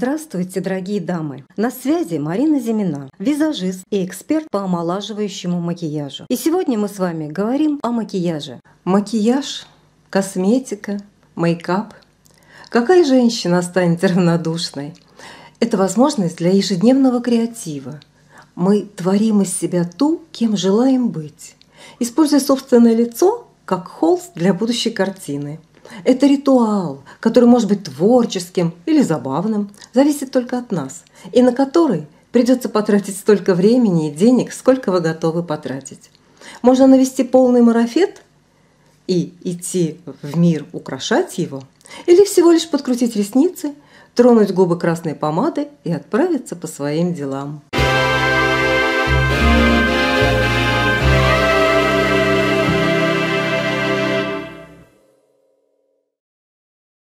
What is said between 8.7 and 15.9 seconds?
Макияж, косметика, мейкап. Какая женщина останется равнодушной? Это